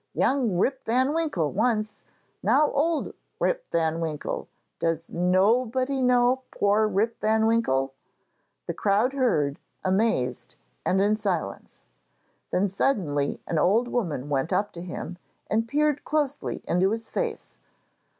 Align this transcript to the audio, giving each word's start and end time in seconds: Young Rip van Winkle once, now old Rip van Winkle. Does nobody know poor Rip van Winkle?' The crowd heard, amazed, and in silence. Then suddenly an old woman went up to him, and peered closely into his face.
Young 0.15 0.57
Rip 0.57 0.83
van 0.83 1.13
Winkle 1.13 1.51
once, 1.51 2.03
now 2.41 2.71
old 2.71 3.13
Rip 3.39 3.69
van 3.69 3.99
Winkle. 3.99 4.47
Does 4.79 5.13
nobody 5.13 6.01
know 6.01 6.41
poor 6.49 6.87
Rip 6.87 7.19
van 7.19 7.45
Winkle?' 7.45 7.93
The 8.65 8.73
crowd 8.73 9.13
heard, 9.13 9.59
amazed, 9.85 10.55
and 10.83 10.99
in 11.03 11.15
silence. 11.15 11.89
Then 12.49 12.67
suddenly 12.67 13.41
an 13.45 13.59
old 13.59 13.87
woman 13.89 14.27
went 14.27 14.51
up 14.51 14.71
to 14.71 14.81
him, 14.81 15.19
and 15.51 15.67
peered 15.67 16.03
closely 16.03 16.63
into 16.67 16.89
his 16.89 17.11
face. 17.11 17.59